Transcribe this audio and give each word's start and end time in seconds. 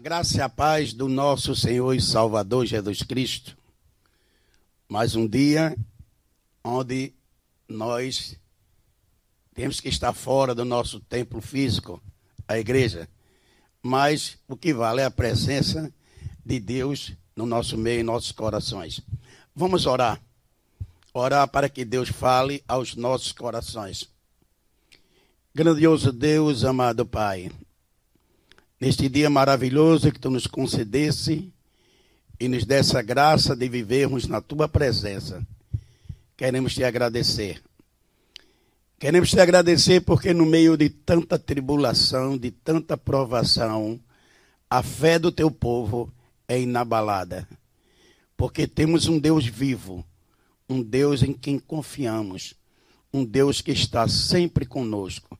A 0.00 0.02
graça 0.02 0.38
e 0.38 0.40
a 0.40 0.48
paz 0.48 0.94
do 0.94 1.10
nosso 1.10 1.54
Senhor 1.54 1.92
e 1.92 2.00
Salvador 2.00 2.64
Jesus 2.64 3.02
Cristo. 3.02 3.54
Mais 4.88 5.14
um 5.14 5.28
dia 5.28 5.76
onde 6.64 7.12
nós 7.68 8.34
temos 9.54 9.78
que 9.78 9.90
estar 9.90 10.14
fora 10.14 10.54
do 10.54 10.64
nosso 10.64 11.00
templo 11.00 11.42
físico, 11.42 12.02
a 12.48 12.58
igreja. 12.58 13.10
Mas 13.82 14.38
o 14.48 14.56
que 14.56 14.72
vale 14.72 15.02
é 15.02 15.04
a 15.04 15.10
presença 15.10 15.92
de 16.46 16.58
Deus 16.58 17.12
no 17.36 17.44
nosso 17.44 17.76
meio, 17.76 18.00
em 18.00 18.02
nossos 18.02 18.32
corações. 18.32 19.02
Vamos 19.54 19.84
orar. 19.84 20.18
Orar 21.12 21.46
para 21.46 21.68
que 21.68 21.84
Deus 21.84 22.08
fale 22.08 22.64
aos 22.66 22.96
nossos 22.96 23.32
corações. 23.32 24.08
Grandioso 25.54 26.10
Deus, 26.10 26.64
amado 26.64 27.04
Pai, 27.04 27.52
neste 28.80 29.08
dia 29.10 29.28
maravilhoso 29.28 30.10
que 30.10 30.18
tu 30.18 30.30
nos 30.30 30.46
concedesse 30.46 31.52
e 32.38 32.48
nos 32.48 32.64
desse 32.64 32.96
a 32.96 33.02
graça 33.02 33.54
de 33.54 33.68
vivermos 33.68 34.26
na 34.26 34.40
tua 34.40 34.66
presença, 34.66 35.46
queremos 36.36 36.72
te 36.72 36.82
agradecer. 36.82 37.62
Queremos 38.98 39.30
te 39.30 39.38
agradecer 39.38 40.00
porque 40.00 40.32
no 40.32 40.46
meio 40.46 40.76
de 40.76 40.88
tanta 40.88 41.38
tribulação, 41.38 42.38
de 42.38 42.50
tanta 42.50 42.96
provação, 42.96 44.00
a 44.68 44.82
fé 44.82 45.18
do 45.18 45.30
teu 45.30 45.50
povo 45.50 46.12
é 46.48 46.58
inabalada. 46.58 47.46
Porque 48.36 48.66
temos 48.66 49.06
um 49.06 49.18
Deus 49.18 49.44
vivo, 49.44 50.04
um 50.68 50.82
Deus 50.82 51.22
em 51.22 51.32
quem 51.34 51.58
confiamos, 51.58 52.54
um 53.12 53.24
Deus 53.24 53.60
que 53.60 53.72
está 53.72 54.08
sempre 54.08 54.64
conosco. 54.64 55.38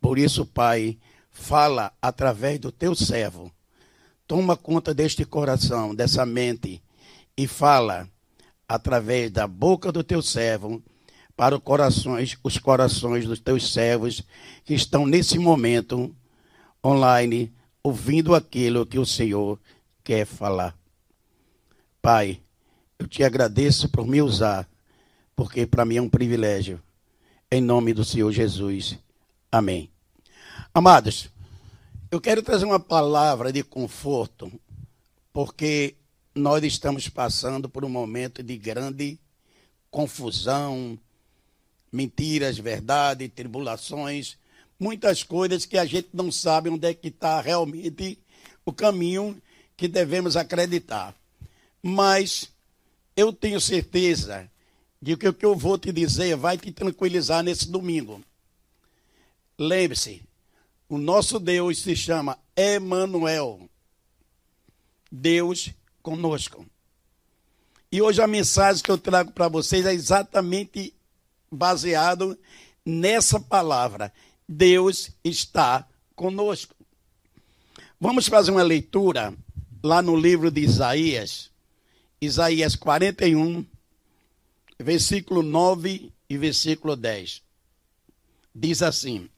Por 0.00 0.18
isso, 0.18 0.44
Pai, 0.44 0.98
fala 1.36 1.92
através 2.00 2.58
do 2.58 2.72
teu 2.72 2.94
servo. 2.94 3.52
Toma 4.26 4.56
conta 4.56 4.92
deste 4.92 5.24
coração, 5.24 5.94
dessa 5.94 6.24
mente, 6.24 6.82
e 7.36 7.46
fala 7.46 8.08
através 8.66 9.30
da 9.30 9.46
boca 9.46 9.92
do 9.92 10.02
teu 10.02 10.22
servo 10.22 10.82
para 11.36 11.54
os 11.54 11.62
corações, 11.62 12.36
os 12.42 12.58
corações 12.58 13.26
dos 13.26 13.38
teus 13.38 13.72
servos 13.72 14.22
que 14.64 14.74
estão 14.74 15.06
nesse 15.06 15.38
momento 15.38 16.12
online 16.84 17.52
ouvindo 17.82 18.34
aquilo 18.34 18.86
que 18.86 18.98
o 18.98 19.06
Senhor 19.06 19.60
quer 20.02 20.24
falar. 20.24 20.76
Pai, 22.00 22.40
eu 22.98 23.06
te 23.06 23.22
agradeço 23.22 23.88
por 23.90 24.06
me 24.06 24.22
usar, 24.22 24.68
porque 25.36 25.66
para 25.66 25.84
mim 25.84 25.96
é 25.96 26.02
um 26.02 26.08
privilégio. 26.08 26.82
Em 27.50 27.60
nome 27.60 27.92
do 27.92 28.04
Senhor 28.04 28.32
Jesus. 28.32 28.98
Amém. 29.52 29.95
Amados, 30.76 31.30
eu 32.10 32.20
quero 32.20 32.42
trazer 32.42 32.66
uma 32.66 32.78
palavra 32.78 33.50
de 33.50 33.62
conforto, 33.62 34.52
porque 35.32 35.94
nós 36.34 36.62
estamos 36.64 37.08
passando 37.08 37.66
por 37.66 37.82
um 37.82 37.88
momento 37.88 38.42
de 38.42 38.58
grande 38.58 39.18
confusão, 39.90 40.98
mentiras, 41.90 42.58
verdade, 42.58 43.26
tribulações, 43.26 44.36
muitas 44.78 45.22
coisas 45.22 45.64
que 45.64 45.78
a 45.78 45.86
gente 45.86 46.10
não 46.12 46.30
sabe 46.30 46.68
onde 46.68 46.86
é 46.86 46.92
que 46.92 47.08
está 47.08 47.40
realmente 47.40 48.18
o 48.62 48.70
caminho 48.70 49.40
que 49.78 49.88
devemos 49.88 50.36
acreditar. 50.36 51.14
Mas 51.82 52.52
eu 53.16 53.32
tenho 53.32 53.62
certeza 53.62 54.46
de 55.00 55.16
que 55.16 55.26
o 55.26 55.32
que 55.32 55.46
eu 55.46 55.56
vou 55.56 55.78
te 55.78 55.90
dizer 55.90 56.36
vai 56.36 56.58
te 56.58 56.70
tranquilizar 56.70 57.42
nesse 57.42 57.66
domingo. 57.66 58.22
Lembre-se, 59.58 60.25
o 60.88 60.98
nosso 60.98 61.38
Deus 61.38 61.78
se 61.78 61.96
chama 61.96 62.38
Emanuel. 62.54 63.68
Deus 65.10 65.70
conosco. 66.02 66.66
E 67.90 68.02
hoje 68.02 68.20
a 68.20 68.26
mensagem 68.26 68.82
que 68.82 68.90
eu 68.90 68.98
trago 68.98 69.32
para 69.32 69.48
vocês 69.48 69.86
é 69.86 69.92
exatamente 69.92 70.94
baseado 71.50 72.38
nessa 72.84 73.40
palavra. 73.40 74.12
Deus 74.48 75.10
está 75.24 75.88
conosco. 76.14 76.74
Vamos 78.00 78.26
fazer 78.28 78.50
uma 78.50 78.62
leitura 78.62 79.34
lá 79.82 80.02
no 80.02 80.16
livro 80.16 80.50
de 80.50 80.60
Isaías, 80.60 81.50
Isaías 82.20 82.76
41, 82.76 83.64
versículo 84.78 85.42
9 85.42 86.12
e 86.28 86.36
versículo 86.36 86.94
10. 86.96 87.42
Diz 88.54 88.82
assim: 88.82 89.28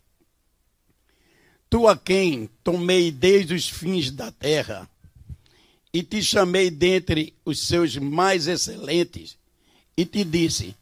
Tu 1.70 1.86
a 1.86 1.96
quem 1.96 2.48
tomei 2.64 3.10
desde 3.10 3.54
os 3.54 3.68
fins 3.68 4.10
da 4.10 4.32
terra, 4.32 4.88
e 5.92 6.02
te 6.02 6.22
chamei 6.22 6.70
dentre 6.70 7.34
os 7.44 7.60
seus 7.60 7.96
mais 7.96 8.46
excelentes, 8.46 9.36
e 9.96 10.04
te 10.04 10.24
disse: 10.24 10.74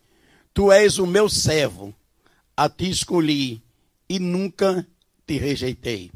Tu 0.55 0.71
és 0.71 0.99
o 0.99 1.07
meu 1.07 1.29
servo, 1.29 1.95
a 2.57 2.69
ti 2.69 2.89
escolhi 2.89 3.63
e 4.09 4.19
nunca 4.19 4.87
te 5.27 5.37
rejeitei. 5.39 6.11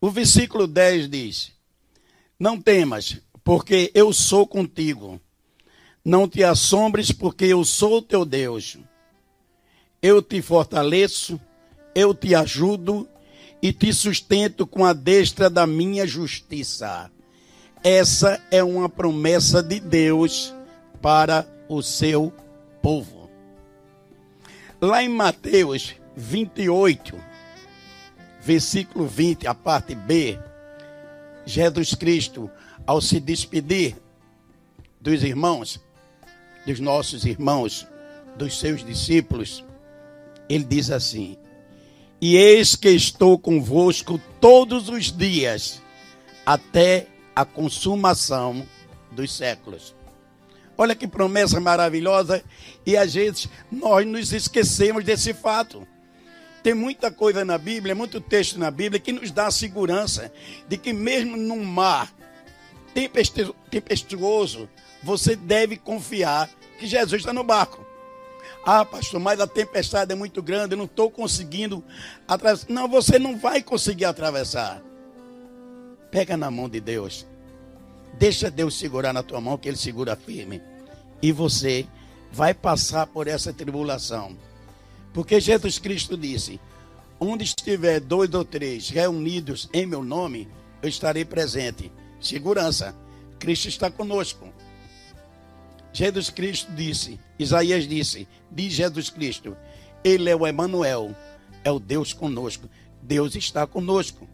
O 0.00 0.10
versículo 0.10 0.66
10 0.66 1.08
diz: 1.08 1.52
Não 2.38 2.60
temas, 2.60 3.18
porque 3.44 3.90
eu 3.94 4.12
sou 4.12 4.46
contigo. 4.46 5.20
Não 6.04 6.28
te 6.28 6.42
assombres, 6.42 7.12
porque 7.12 7.44
eu 7.44 7.64
sou 7.64 8.02
teu 8.02 8.24
Deus. 8.24 8.76
Eu 10.02 10.20
te 10.20 10.42
fortaleço, 10.42 11.40
eu 11.94 12.12
te 12.12 12.34
ajudo 12.34 13.08
e 13.62 13.72
te 13.72 13.92
sustento 13.92 14.66
com 14.66 14.84
a 14.84 14.92
destra 14.92 15.48
da 15.48 15.66
minha 15.66 16.04
justiça. 16.04 17.08
Essa 17.84 18.42
é 18.50 18.62
uma 18.62 18.88
promessa 18.88 19.62
de 19.62 19.78
Deus 19.78 20.52
para 21.00 21.46
o 21.68 21.80
seu 21.80 22.32
povo. 22.82 23.30
Lá 24.80 25.02
em 25.02 25.08
Mateus 25.08 25.94
28, 26.16 27.16
versículo 28.42 29.06
20, 29.06 29.46
a 29.46 29.54
parte 29.54 29.94
B, 29.94 30.36
Jesus 31.46 31.94
Cristo, 31.94 32.50
ao 32.84 33.00
se 33.00 33.20
despedir 33.20 33.96
dos 35.00 35.22
irmãos, 35.22 35.80
dos 36.66 36.80
nossos 36.80 37.24
irmãos, 37.24 37.86
dos 38.36 38.58
seus 38.58 38.84
discípulos, 38.84 39.64
ele 40.48 40.64
diz 40.64 40.90
assim: 40.90 41.36
E 42.24 42.36
eis 42.36 42.76
que 42.76 42.88
estou 42.88 43.36
convosco 43.36 44.16
todos 44.40 44.88
os 44.88 45.10
dias, 45.10 45.82
até 46.46 47.08
a 47.34 47.44
consumação 47.44 48.64
dos 49.10 49.36
séculos. 49.36 49.92
Olha 50.78 50.94
que 50.94 51.08
promessa 51.08 51.58
maravilhosa. 51.58 52.44
E 52.86 52.96
às 52.96 53.14
vezes 53.14 53.48
nós 53.72 54.06
nos 54.06 54.32
esquecemos 54.32 55.02
desse 55.02 55.34
fato. 55.34 55.84
Tem 56.62 56.74
muita 56.74 57.10
coisa 57.10 57.44
na 57.44 57.58
Bíblia, 57.58 57.92
muito 57.92 58.20
texto 58.20 58.56
na 58.56 58.70
Bíblia 58.70 59.00
que 59.00 59.10
nos 59.10 59.32
dá 59.32 59.48
a 59.48 59.50
segurança 59.50 60.32
de 60.68 60.78
que 60.78 60.92
mesmo 60.92 61.36
num 61.36 61.64
mar 61.64 62.14
tempestuoso, 63.68 64.68
você 65.02 65.34
deve 65.34 65.76
confiar 65.76 66.48
que 66.78 66.86
Jesus 66.86 67.22
está 67.22 67.32
no 67.32 67.42
barco. 67.42 67.84
Ah, 68.64 68.84
pastor, 68.84 69.18
mas 69.18 69.40
a 69.40 69.46
tempestade 69.46 70.12
é 70.12 70.14
muito 70.14 70.40
grande, 70.40 70.74
eu 70.74 70.78
não 70.78 70.84
estou 70.84 71.10
conseguindo 71.10 71.82
atravessar. 72.28 72.66
Não, 72.68 72.88
você 72.88 73.18
não 73.18 73.36
vai 73.36 73.62
conseguir 73.62 74.04
atravessar. 74.04 74.80
Pega 76.10 76.36
na 76.36 76.50
mão 76.50 76.68
de 76.68 76.80
Deus. 76.80 77.26
Deixa 78.18 78.50
Deus 78.50 78.78
segurar 78.78 79.12
na 79.12 79.22
tua 79.22 79.40
mão, 79.40 79.58
que 79.58 79.68
Ele 79.68 79.76
segura 79.76 80.14
firme. 80.14 80.62
E 81.20 81.32
você 81.32 81.86
vai 82.30 82.54
passar 82.54 83.06
por 83.06 83.26
essa 83.26 83.52
tribulação. 83.52 84.36
Porque 85.12 85.40
Jesus 85.40 85.78
Cristo 85.78 86.16
disse: 86.16 86.60
Onde 87.18 87.44
estiver 87.44 87.98
dois 88.00 88.32
ou 88.32 88.44
três 88.44 88.88
reunidos 88.88 89.68
em 89.72 89.86
meu 89.86 90.04
nome, 90.04 90.48
eu 90.82 90.88
estarei 90.88 91.24
presente. 91.24 91.90
Segurança. 92.20 92.94
Cristo 93.38 93.68
está 93.68 93.90
conosco. 93.90 94.48
Jesus 95.92 96.30
Cristo 96.30 96.72
disse, 96.72 97.20
Isaías 97.38 97.86
disse, 97.86 98.26
diz 98.50 98.72
Jesus 98.72 99.10
Cristo, 99.10 99.56
Ele 100.02 100.30
é 100.30 100.36
o 100.36 100.46
Emanuel, 100.46 101.14
é 101.64 101.70
o 101.70 101.78
Deus 101.78 102.12
conosco. 102.12 102.68
Deus 103.02 103.34
está 103.34 103.66
conosco. 103.66 104.28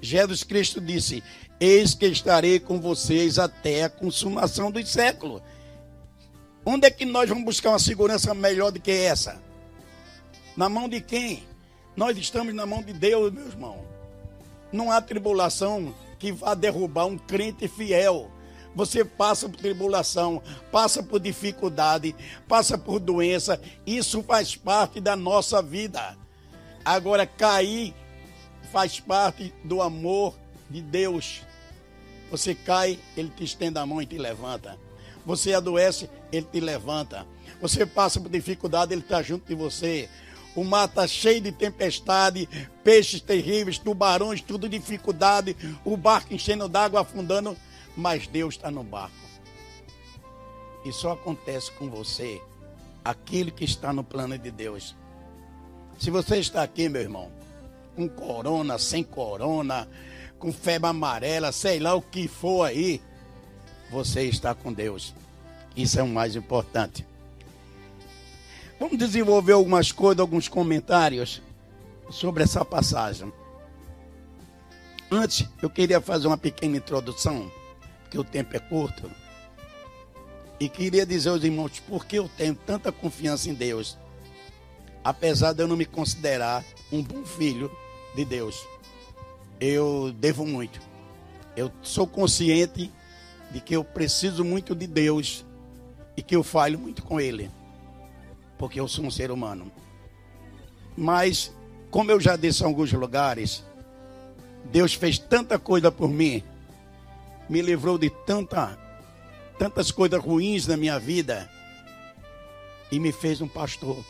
Jesus 0.00 0.44
Cristo 0.44 0.80
disse: 0.80 1.22
Eis 1.58 1.94
que 1.94 2.06
estarei 2.06 2.60
com 2.60 2.80
vocês 2.80 3.38
até 3.38 3.84
a 3.84 3.90
consumação 3.90 4.70
dos 4.70 4.88
séculos. 4.88 5.42
Onde 6.64 6.86
é 6.86 6.90
que 6.90 7.04
nós 7.04 7.28
vamos 7.28 7.44
buscar 7.44 7.70
uma 7.70 7.78
segurança 7.78 8.34
melhor 8.34 8.72
do 8.72 8.80
que 8.80 8.90
essa? 8.90 9.40
Na 10.56 10.68
mão 10.68 10.88
de 10.88 11.00
quem? 11.00 11.44
Nós 11.96 12.16
estamos 12.18 12.54
na 12.54 12.66
mão 12.66 12.82
de 12.82 12.92
Deus, 12.92 13.32
meu 13.32 13.46
irmão. 13.46 13.84
Não 14.72 14.90
há 14.90 15.00
tribulação 15.00 15.94
que 16.18 16.32
vá 16.32 16.54
derrubar 16.54 17.06
um 17.06 17.16
crente 17.16 17.68
fiel. 17.68 18.30
Você 18.76 19.02
passa 19.06 19.48
por 19.48 19.56
tribulação, 19.56 20.42
passa 20.70 21.02
por 21.02 21.18
dificuldade, 21.18 22.14
passa 22.46 22.76
por 22.76 23.00
doença. 23.00 23.58
Isso 23.86 24.22
faz 24.22 24.54
parte 24.54 25.00
da 25.00 25.16
nossa 25.16 25.62
vida. 25.62 26.14
Agora, 26.84 27.26
cair 27.26 27.94
faz 28.70 29.00
parte 29.00 29.52
do 29.64 29.80
amor 29.80 30.34
de 30.68 30.82
Deus. 30.82 31.40
Você 32.30 32.54
cai, 32.54 32.98
ele 33.16 33.32
te 33.34 33.44
estende 33.44 33.78
a 33.78 33.86
mão 33.86 34.02
e 34.02 34.06
te 34.06 34.18
levanta. 34.18 34.78
Você 35.24 35.54
adoece, 35.54 36.10
ele 36.30 36.46
te 36.52 36.60
levanta. 36.60 37.26
Você 37.62 37.86
passa 37.86 38.20
por 38.20 38.28
dificuldade, 38.28 38.92
ele 38.92 39.00
está 39.00 39.22
junto 39.22 39.46
de 39.48 39.54
você. 39.54 40.06
O 40.54 40.62
mar 40.62 40.86
está 40.86 41.06
cheio 41.06 41.40
de 41.40 41.50
tempestade, 41.50 42.46
peixes 42.84 43.22
terríveis, 43.22 43.78
tubarões, 43.78 44.42
tudo 44.42 44.68
dificuldade, 44.68 45.56
o 45.82 45.96
barco 45.96 46.34
enchendo 46.34 46.68
d'água, 46.68 47.00
afundando, 47.00 47.56
mas 47.96 48.26
Deus 48.26 48.54
está 48.54 48.70
no 48.70 48.84
barco. 48.84 49.14
E 50.84 50.92
só 50.92 51.12
acontece 51.12 51.72
com 51.72 51.88
você 51.90 52.40
aquilo 53.04 53.50
que 53.50 53.64
está 53.64 53.92
no 53.92 54.04
plano 54.04 54.36
de 54.38 54.50
Deus. 54.50 54.94
Se 55.98 56.10
você 56.10 56.38
está 56.38 56.62
aqui, 56.62 56.88
meu 56.88 57.02
irmão, 57.02 57.30
com 57.94 58.08
corona, 58.08 58.78
sem 58.78 59.02
corona, 59.02 59.88
com 60.38 60.52
febre 60.52 60.88
amarela, 60.88 61.50
sei 61.50 61.80
lá 61.80 61.94
o 61.94 62.02
que 62.02 62.28
for 62.28 62.64
aí, 62.64 63.00
você 63.90 64.24
está 64.24 64.54
com 64.54 64.72
Deus. 64.72 65.14
Isso 65.74 65.98
é 65.98 66.02
o 66.02 66.08
mais 66.08 66.36
importante. 66.36 67.06
Vamos 68.78 68.98
desenvolver 68.98 69.52
algumas 69.52 69.90
coisas, 69.90 70.20
alguns 70.20 70.48
comentários 70.48 71.40
sobre 72.10 72.42
essa 72.42 72.64
passagem. 72.64 73.32
Antes, 75.10 75.48
eu 75.62 75.70
queria 75.70 76.00
fazer 76.00 76.26
uma 76.26 76.36
pequena 76.36 76.76
introdução, 76.76 77.50
porque 78.16 78.18
o 78.18 78.24
tempo 78.24 78.56
é 78.56 78.58
curto. 78.58 79.10
E 80.58 80.68
queria 80.68 81.04
dizer 81.04 81.28
aos 81.28 81.44
irmãos 81.44 81.80
por 81.80 82.06
que 82.06 82.16
eu 82.16 82.28
tenho 82.36 82.54
tanta 82.54 82.90
confiança 82.90 83.50
em 83.50 83.54
Deus, 83.54 83.98
apesar 85.04 85.52
de 85.52 85.62
eu 85.62 85.68
não 85.68 85.76
me 85.76 85.84
considerar 85.84 86.64
um 86.90 87.02
bom 87.02 87.24
filho 87.24 87.70
de 88.14 88.24
Deus. 88.24 88.66
Eu 89.60 90.14
devo 90.18 90.46
muito. 90.46 90.80
Eu 91.54 91.70
sou 91.82 92.06
consciente 92.06 92.90
de 93.50 93.60
que 93.60 93.76
eu 93.76 93.84
preciso 93.84 94.44
muito 94.44 94.74
de 94.74 94.86
Deus 94.86 95.44
e 96.16 96.22
que 96.22 96.34
eu 96.34 96.42
falho 96.42 96.78
muito 96.78 97.02
com 97.02 97.20
Ele, 97.20 97.50
porque 98.58 98.80
eu 98.80 98.88
sou 98.88 99.04
um 99.04 99.10
ser 99.10 99.30
humano. 99.30 99.70
Mas, 100.96 101.54
como 101.90 102.10
eu 102.10 102.18
já 102.18 102.36
disse 102.36 102.62
em 102.62 102.66
alguns 102.66 102.90
lugares, 102.92 103.62
Deus 104.72 104.94
fez 104.94 105.18
tanta 105.18 105.58
coisa 105.58 105.92
por 105.92 106.08
mim, 106.08 106.42
me 107.48 107.62
livrou 107.62 107.98
de 107.98 108.10
tanta, 108.10 108.78
tantas 109.58 109.90
coisas 109.90 110.22
ruins 110.22 110.66
na 110.66 110.76
minha 110.76 110.98
vida 110.98 111.48
e 112.90 112.98
me 112.98 113.12
fez 113.12 113.40
um 113.40 113.48
pastor. 113.48 114.04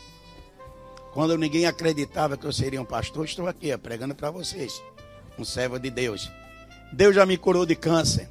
Quando 1.12 1.38
ninguém 1.38 1.66
acreditava 1.66 2.36
que 2.36 2.46
eu 2.46 2.52
seria 2.52 2.80
um 2.80 2.84
pastor, 2.84 3.24
estou 3.24 3.48
aqui 3.48 3.76
pregando 3.78 4.14
para 4.14 4.30
vocês, 4.30 4.82
um 5.38 5.44
servo 5.44 5.78
de 5.78 5.90
Deus. 5.90 6.30
Deus 6.92 7.14
já 7.14 7.24
me 7.24 7.36
curou 7.36 7.64
de 7.64 7.74
câncer. 7.74 8.28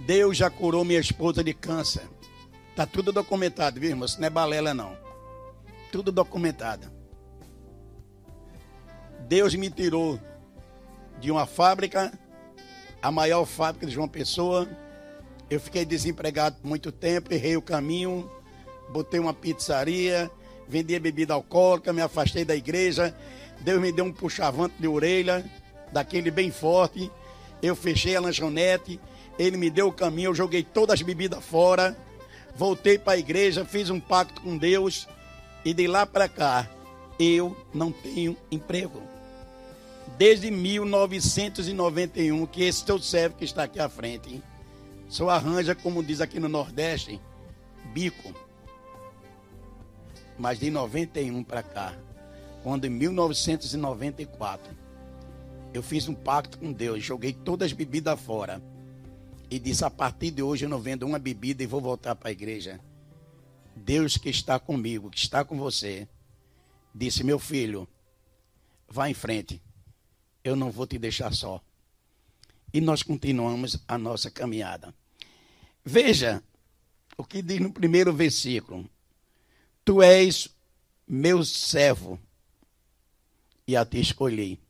Deus 0.00 0.36
já 0.36 0.50
curou 0.50 0.84
minha 0.84 1.00
esposa 1.00 1.42
de 1.42 1.54
câncer. 1.54 2.02
Tá 2.76 2.86
tudo 2.86 3.12
documentado, 3.12 3.80
viu, 3.80 3.90
irmão? 3.90 4.06
Isso 4.06 4.20
não 4.20 4.26
é 4.26 4.30
balela, 4.30 4.72
não. 4.72 4.96
Tudo 5.92 6.12
documentado. 6.12 6.90
Deus 9.28 9.54
me 9.54 9.70
tirou 9.70 10.20
de 11.20 11.30
uma 11.30 11.46
fábrica, 11.46 12.12
a 13.02 13.10
maior 13.10 13.44
fábrica 13.44 13.86
de 13.86 13.92
João 13.92 14.08
Pessoa. 14.08 14.68
Eu 15.48 15.60
fiquei 15.60 15.84
desempregado 15.84 16.56
por 16.60 16.68
muito 16.68 16.92
tempo, 16.92 17.32
errei 17.32 17.56
o 17.56 17.62
caminho, 17.62 18.30
botei 18.90 19.18
uma 19.18 19.34
pizzaria, 19.34 20.30
vendia 20.68 21.00
bebida 21.00 21.34
alcoólica, 21.34 21.92
me 21.92 22.02
afastei 22.02 22.44
da 22.44 22.54
igreja. 22.54 23.14
Deus 23.60 23.80
me 23.80 23.92
deu 23.92 24.04
um 24.04 24.12
puxavante 24.12 24.74
de 24.78 24.86
orelha, 24.86 25.44
daquele 25.92 26.30
bem 26.30 26.50
forte. 26.50 27.10
Eu 27.62 27.74
fechei 27.74 28.16
a 28.16 28.20
lanchonete, 28.20 29.00
ele 29.38 29.56
me 29.56 29.70
deu 29.70 29.88
o 29.88 29.92
caminho, 29.92 30.30
eu 30.30 30.34
joguei 30.34 30.62
todas 30.62 30.94
as 30.94 31.02
bebidas 31.02 31.44
fora, 31.44 31.96
voltei 32.54 32.98
para 32.98 33.14
a 33.14 33.18
igreja, 33.18 33.64
fiz 33.64 33.90
um 33.90 34.00
pacto 34.00 34.40
com 34.40 34.56
Deus 34.56 35.06
e 35.64 35.74
de 35.74 35.86
lá 35.86 36.06
para 36.06 36.28
cá 36.28 36.68
eu 37.18 37.54
não 37.74 37.92
tenho 37.92 38.36
emprego. 38.50 39.02
Desde 40.16 40.50
1991 40.50 42.46
que 42.46 42.62
esse 42.62 42.84
teu 42.84 42.98
servo 42.98 43.36
que 43.36 43.44
está 43.44 43.64
aqui 43.64 43.80
à 43.80 43.88
frente 43.88 44.42
só 45.08 45.28
arranja, 45.28 45.74
como 45.74 46.04
diz 46.04 46.20
aqui 46.20 46.38
no 46.38 46.48
Nordeste, 46.48 47.20
bico. 47.92 48.32
Mas 50.38 50.58
de 50.58 50.70
91 50.70 51.42
para 51.42 51.62
cá, 51.62 51.94
quando 52.62 52.84
em 52.84 52.90
1994 52.90 54.76
eu 55.72 55.82
fiz 55.82 56.08
um 56.08 56.14
pacto 56.14 56.58
com 56.58 56.72
Deus, 56.72 57.02
joguei 57.02 57.32
todas 57.32 57.66
as 57.66 57.72
bebidas 57.72 58.20
fora 58.20 58.62
e 59.50 59.58
disse: 59.58 59.84
A 59.84 59.90
partir 59.90 60.30
de 60.30 60.42
hoje 60.42 60.64
eu 60.64 60.68
não 60.68 60.78
vendo 60.78 61.04
uma 61.04 61.18
bebida 61.18 61.62
e 61.62 61.66
vou 61.66 61.80
voltar 61.80 62.14
para 62.14 62.28
a 62.28 62.32
igreja. 62.32 62.80
Deus 63.74 64.16
que 64.16 64.28
está 64.28 64.58
comigo, 64.58 65.10
que 65.10 65.18
está 65.18 65.44
com 65.44 65.58
você, 65.58 66.06
disse: 66.94 67.24
Meu 67.24 67.38
filho, 67.38 67.88
vá 68.88 69.08
em 69.08 69.14
frente, 69.14 69.60
eu 70.50 70.56
não 70.56 70.70
vou 70.70 70.86
te 70.86 70.98
deixar 70.98 71.32
só. 71.32 71.60
E 72.72 72.80
nós 72.80 73.02
continuamos 73.02 73.78
a 73.88 73.98
nossa 73.98 74.30
caminhada. 74.30 74.94
Veja 75.84 76.42
o 77.16 77.24
que 77.24 77.42
diz 77.42 77.60
no 77.60 77.72
primeiro 77.72 78.12
versículo: 78.12 78.88
Tu 79.84 80.02
és 80.02 80.48
meu 81.08 81.44
servo, 81.44 82.20
e 83.66 83.76
a 83.76 83.84
ti 83.84 84.00
escolhi 84.00 84.60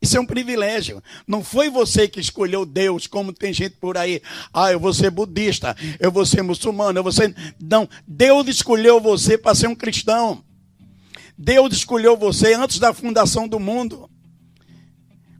isso 0.00 0.16
é 0.16 0.20
um 0.20 0.26
privilégio. 0.26 1.02
Não 1.26 1.42
foi 1.42 1.70
você 1.70 2.08
que 2.08 2.20
escolheu 2.20 2.64
Deus, 2.64 3.06
como 3.06 3.32
tem 3.32 3.52
gente 3.52 3.76
por 3.76 3.96
aí. 3.96 4.22
Ah, 4.52 4.72
eu 4.72 4.80
vou 4.80 4.92
ser 4.92 5.10
budista, 5.10 5.76
eu 5.98 6.10
vou 6.10 6.24
ser 6.24 6.42
muçulmano, 6.42 6.98
eu 6.98 7.02
vou 7.02 7.12
ser. 7.12 7.34
Não. 7.60 7.88
Deus 8.06 8.46
escolheu 8.48 9.00
você 9.00 9.36
para 9.36 9.54
ser 9.54 9.68
um 9.68 9.74
cristão. 9.74 10.44
Deus 11.36 11.74
escolheu 11.74 12.16
você 12.16 12.54
antes 12.54 12.78
da 12.78 12.92
fundação 12.92 13.46
do 13.48 13.58
mundo. 13.60 14.10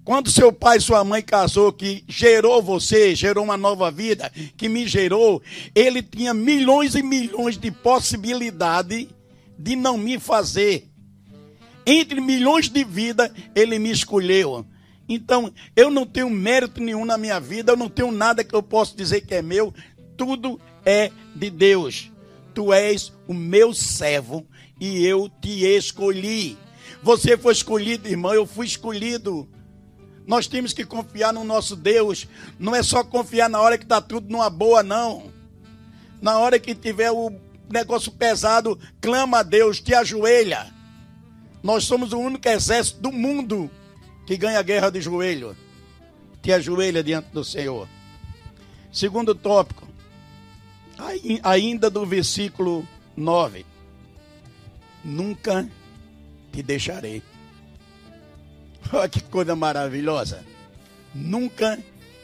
Quando 0.06 0.30
seu 0.30 0.52
pai 0.52 0.76
e 0.76 0.80
sua 0.80 1.02
mãe 1.02 1.20
casou, 1.20 1.72
que 1.72 2.04
gerou 2.06 2.62
você, 2.62 3.12
gerou 3.12 3.42
uma 3.42 3.56
nova 3.56 3.90
vida, 3.90 4.30
que 4.56 4.68
me 4.68 4.86
gerou, 4.86 5.42
ele 5.74 6.00
tinha 6.00 6.32
milhões 6.32 6.94
e 6.94 7.02
milhões 7.02 7.58
de 7.58 7.72
possibilidade 7.72 9.08
de 9.58 9.74
não 9.74 9.98
me 9.98 10.16
fazer 10.20 10.88
entre 11.84 12.20
milhões 12.20 12.68
de 12.68 12.84
vidas, 12.84 13.32
ele 13.52 13.80
me 13.80 13.90
escolheu. 13.90 14.64
Então, 15.08 15.52
eu 15.74 15.90
não 15.90 16.06
tenho 16.06 16.30
mérito 16.30 16.80
nenhum 16.80 17.04
na 17.04 17.18
minha 17.18 17.40
vida, 17.40 17.72
eu 17.72 17.76
não 17.76 17.88
tenho 17.88 18.12
nada 18.12 18.44
que 18.44 18.54
eu 18.54 18.62
possa 18.62 18.96
dizer 18.96 19.22
que 19.22 19.34
é 19.34 19.42
meu, 19.42 19.74
tudo 20.16 20.60
é 20.84 21.10
de 21.34 21.50
Deus. 21.50 22.12
Tu 22.54 22.72
és 22.72 23.12
o 23.26 23.34
meu 23.34 23.74
servo 23.74 24.46
e 24.80 25.04
eu 25.04 25.28
te 25.28 25.64
escolhi. 25.64 26.56
Você 27.02 27.36
foi 27.36 27.52
escolhido, 27.52 28.06
irmão, 28.08 28.32
eu 28.32 28.46
fui 28.46 28.66
escolhido. 28.66 29.48
Nós 30.26 30.46
temos 30.46 30.72
que 30.72 30.84
confiar 30.84 31.32
no 31.32 31.44
nosso 31.44 31.76
Deus. 31.76 32.26
Não 32.58 32.74
é 32.74 32.82
só 32.82 33.04
confiar 33.04 33.48
na 33.48 33.60
hora 33.60 33.78
que 33.78 33.84
está 33.84 34.00
tudo 34.00 34.28
numa 34.28 34.50
boa, 34.50 34.82
não. 34.82 35.30
Na 36.20 36.38
hora 36.38 36.58
que 36.58 36.74
tiver 36.74 37.12
o 37.12 37.32
negócio 37.70 38.10
pesado, 38.10 38.78
clama 39.00 39.38
a 39.38 39.42
Deus, 39.42 39.80
te 39.80 39.94
ajoelha. 39.94 40.66
Nós 41.62 41.84
somos 41.84 42.12
o 42.12 42.18
único 42.18 42.48
exército 42.48 43.00
do 43.00 43.12
mundo 43.12 43.70
que 44.26 44.36
ganha 44.36 44.62
guerra 44.62 44.90
de 44.90 45.00
joelho. 45.00 45.56
Te 46.42 46.52
ajoelha 46.52 47.02
diante 47.02 47.28
do 47.30 47.44
Senhor. 47.44 47.88
Segundo 48.92 49.34
tópico, 49.34 49.86
ainda 51.42 51.90
do 51.90 52.04
versículo 52.06 52.86
9. 53.16 53.64
Nunca 55.04 55.68
te 56.52 56.62
deixarei. 56.62 57.22
Olha 58.92 59.08
que 59.08 59.20
coisa 59.20 59.56
maravilhosa. 59.56 60.44
Nunca 61.14 61.78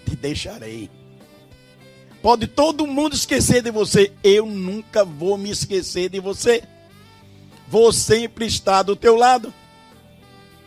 te 0.05 0.17
deixarei. 0.17 0.91
Pode 2.21 2.47
todo 2.47 2.87
mundo 2.87 3.15
esquecer 3.15 3.63
de 3.63 3.71
você. 3.71 4.13
Eu 4.23 4.47
nunca 4.47 5.05
vou 5.05 5.37
me 5.37 5.51
esquecer 5.51 6.09
de 6.09 6.21
você 6.21 6.63
vou 7.73 7.91
sempre 7.91 8.45
estar 8.45 8.83
do 8.83 8.95
teu 8.95 9.17
lado. 9.17 9.53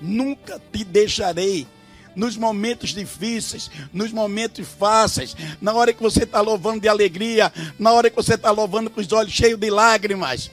Nunca 0.01 0.59
te 0.73 0.83
deixarei 0.83 1.67
nos 2.15 2.35
momentos 2.35 2.95
difíceis, 2.95 3.69
nos 3.93 4.11
momentos 4.11 4.67
fáceis, 4.67 5.35
na 5.61 5.71
hora 5.73 5.93
que 5.93 6.01
você 6.01 6.23
está 6.23 6.41
louvando 6.41 6.79
de 6.79 6.87
alegria, 6.87 7.53
na 7.77 7.91
hora 7.91 8.09
que 8.09 8.15
você 8.15 8.33
está 8.33 8.49
louvando 8.49 8.89
com 8.89 8.99
os 8.99 9.11
olhos 9.11 9.33
cheios 9.33 9.59
de 9.59 9.69
lágrimas. 9.69 10.49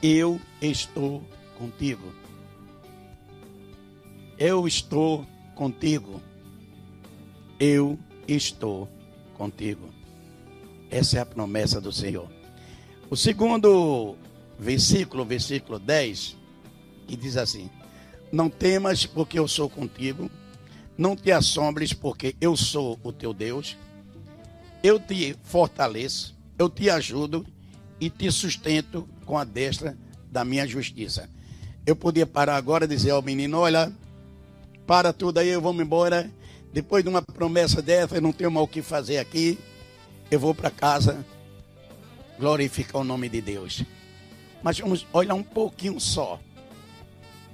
Eu 0.00 0.40
estou 0.62 1.20
contigo. 1.58 2.14
Eu 4.38 4.68
estou 4.68 5.26
contigo. 5.54 6.20
Eu 7.58 7.98
estou 8.28 8.86
contigo. 9.34 9.88
Essa 10.90 11.18
é 11.18 11.20
a 11.20 11.26
promessa 11.26 11.80
do 11.80 11.90
Senhor. 11.90 12.30
O 13.08 13.16
segundo 13.16 14.14
versículo, 14.58 15.24
versículo 15.24 15.78
10, 15.78 16.36
que 17.06 17.16
diz 17.16 17.38
assim: 17.38 17.70
Não 18.30 18.50
temas, 18.50 19.06
porque 19.06 19.38
eu 19.38 19.48
sou 19.48 19.70
contigo. 19.70 20.30
Não 20.98 21.16
te 21.16 21.32
assombres, 21.32 21.92
porque 21.92 22.36
eu 22.40 22.56
sou 22.56 22.98
o 23.02 23.12
teu 23.12 23.32
Deus. 23.32 23.76
Eu 24.82 25.00
te 25.00 25.34
fortaleço, 25.44 26.36
eu 26.58 26.68
te 26.68 26.90
ajudo 26.90 27.46
e 27.98 28.10
te 28.10 28.30
sustento 28.30 29.08
com 29.24 29.38
a 29.38 29.44
destra 29.44 29.96
da 30.30 30.44
minha 30.44 30.66
justiça. 30.66 31.28
Eu 31.86 31.96
podia 31.96 32.26
parar 32.26 32.56
agora 32.56 32.84
e 32.84 32.88
dizer 32.88 33.10
ao 33.10 33.22
menino: 33.22 33.58
Olha, 33.58 33.92
para 34.86 35.12
tudo 35.12 35.38
aí, 35.38 35.48
eu 35.48 35.60
vou 35.60 35.74
embora. 35.74 36.30
Depois 36.72 37.02
de 37.02 37.08
uma 37.08 37.22
promessa 37.22 37.82
dessa, 37.82 38.16
eu 38.16 38.20
não 38.20 38.32
tenho 38.32 38.50
mais 38.50 38.64
o 38.64 38.68
que 38.68 38.82
fazer 38.82 39.18
aqui. 39.18 39.58
Eu 40.30 40.38
vou 40.38 40.54
para 40.54 40.70
casa 40.70 41.24
glorificar 42.38 43.00
o 43.00 43.04
nome 43.04 43.28
de 43.28 43.40
Deus. 43.40 43.82
Mas 44.62 44.78
vamos 44.78 45.06
olhar 45.12 45.34
um 45.34 45.42
pouquinho 45.42 45.98
só. 45.98 46.38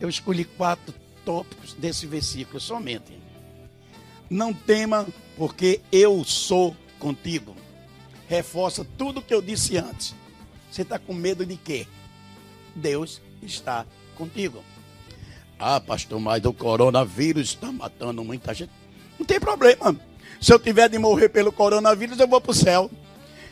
Eu 0.00 0.08
escolhi 0.08 0.44
quatro 0.44 0.94
tópicos 1.24 1.74
desse 1.74 2.06
versículo 2.06 2.60
somente. 2.60 3.16
Não 4.28 4.52
tema, 4.52 5.06
porque 5.36 5.80
eu 5.90 6.24
sou 6.24 6.76
contigo. 6.98 7.54
Reforça 8.28 8.84
tudo 8.96 9.20
o 9.20 9.22
que 9.22 9.34
eu 9.34 9.42
disse 9.42 9.76
antes. 9.76 10.14
Você 10.70 10.82
está 10.82 10.98
com 10.98 11.12
medo 11.12 11.44
de 11.44 11.56
quê? 11.56 11.86
Deus 12.74 13.20
está 13.42 13.86
contigo. 14.16 14.64
Ah, 15.64 15.78
pastor, 15.78 16.18
mas 16.18 16.44
o 16.44 16.52
coronavírus 16.52 17.50
está 17.50 17.70
matando 17.70 18.24
muita 18.24 18.52
gente. 18.52 18.72
Não 19.16 19.24
tem 19.24 19.38
problema. 19.38 19.94
Se 20.40 20.52
eu 20.52 20.58
tiver 20.58 20.88
de 20.88 20.98
morrer 20.98 21.28
pelo 21.28 21.52
coronavírus, 21.52 22.18
eu 22.18 22.26
vou 22.26 22.40
para 22.40 22.50
o 22.50 22.54
céu. 22.54 22.90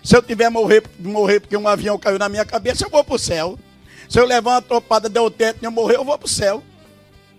Se 0.02 0.17
eu 0.17 0.21
tiver 0.21 0.50
morrer, 0.50 0.83
morrer 0.99 1.38
porque 1.38 1.57
um 1.57 1.69
avião 1.69 1.97
caiu 1.97 2.19
na 2.19 2.29
minha 2.29 2.45
cabeça, 2.45 2.85
eu 2.85 2.90
vou 2.90 3.05
para 3.05 3.14
o 3.14 3.19
céu. 3.19 3.57
Se 4.09 4.19
eu 4.19 4.25
levar 4.25 4.55
uma 4.55 4.62
topada, 4.62 5.09
der 5.09 5.21
o 5.21 5.31
teto 5.31 5.61
e 5.62 5.64
eu 5.64 5.71
morrer, 5.71 5.99
eu 5.99 6.05
vou 6.05 6.19
para 6.19 6.26
o 6.26 6.29
céu. 6.29 6.64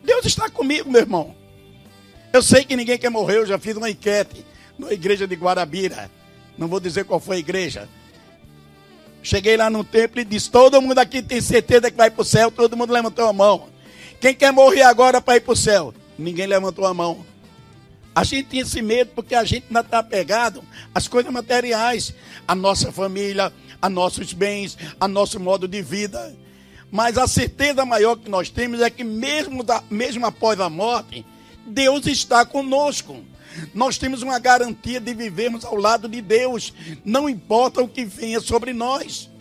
Deus 0.06 0.26
está 0.26 0.50
comigo, 0.50 0.90
meu 0.90 1.02
irmão. 1.02 1.36
Eu 2.32 2.42
sei 2.42 2.64
que 2.64 2.78
ninguém 2.78 2.98
quer 2.98 3.10
morrer, 3.10 3.40
eu 3.40 3.46
já 3.46 3.60
fiz 3.60 3.76
uma 3.76 3.90
enquete 3.90 4.46
na 4.80 4.94
igreja 4.94 5.28
de 5.28 5.36
Guarabira. 5.36 6.10
Não 6.58 6.70
vou 6.70 6.80
dizer 6.80 7.04
qual 7.04 7.20
foi 7.20 7.36
a 7.36 7.40
igreja. 7.40 7.90
Cheguei 9.22 9.58
lá 9.58 9.70
no 9.70 9.84
templo 9.84 10.22
e 10.22 10.24
disse: 10.24 10.50
Todo 10.50 10.82
mundo 10.82 11.00
aqui 11.00 11.22
tem 11.22 11.42
certeza 11.42 11.92
que 11.92 11.98
vai 11.98 12.10
para 12.10 12.22
o 12.22 12.26
céu. 12.26 12.50
Todo 12.50 12.78
mundo 12.78 12.94
levantou 12.94 13.28
a 13.28 13.34
mão. 13.34 13.71
Quem 14.22 14.36
quer 14.36 14.54
morrer 14.54 14.84
agora 14.84 15.20
para 15.20 15.38
ir 15.38 15.42
para 15.42 15.54
o 15.54 15.56
céu? 15.56 15.92
Ninguém 16.16 16.46
levantou 16.46 16.86
a 16.86 16.94
mão. 16.94 17.26
A 18.14 18.24
gente 18.24 18.50
tinha 18.50 18.62
esse 18.62 18.80
medo 18.80 19.14
porque 19.16 19.34
a 19.34 19.44
gente 19.44 19.66
ainda 19.68 19.80
está 19.80 19.98
apegado 19.98 20.64
às 20.94 21.08
coisas 21.08 21.34
materiais, 21.34 22.14
a 22.48 22.54
nossa 22.54 22.92
família, 22.92 23.52
a 23.82 23.90
nossos 23.90 24.32
bens, 24.32 24.78
a 25.00 25.08
nosso 25.08 25.40
modo 25.40 25.68
de 25.68 25.82
vida. 25.82 26.36
Mas 26.92 27.18
a 27.18 27.28
certeza 27.28 27.84
maior 27.84 28.16
que 28.16 28.30
nós 28.30 28.52
temos 28.52 28.80
é 28.80 28.92
que 28.92 29.04
mesmo, 29.04 29.64
da, 29.64 29.84
mesmo 29.90 30.24
após 30.24 30.60
a 30.60 30.70
morte, 30.70 31.26
Deus 31.66 32.06
está 32.06 32.46
conosco. 32.46 33.24
Nós 33.74 33.98
temos 33.98 34.22
uma 34.22 34.38
garantia 34.38 35.00
de 35.00 35.16
vivermos 35.16 35.66
ao 35.66 35.76
lado 35.76 36.08
de 36.08 36.22
Deus, 36.22 36.72
não 37.04 37.28
importa 37.28 37.82
o 37.82 37.88
que 37.88 38.06
venha 38.06 38.40
sobre 38.40 38.72
nós. 38.72 39.32